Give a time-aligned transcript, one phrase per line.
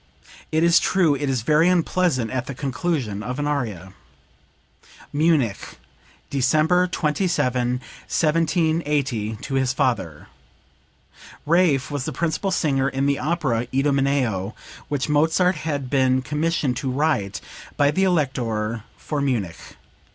[0.51, 3.93] It is true it is very unpleasant at the conclusion of an aria."
[5.13, 5.77] (Munich,
[6.31, 10.25] December 27, 1780, to his father.
[11.45, 14.55] Raaff was the principal singer in the opera "Idomeneo,"
[14.87, 17.39] which Mozart had been commissioned to write
[17.77, 19.77] by the Elector for Munich.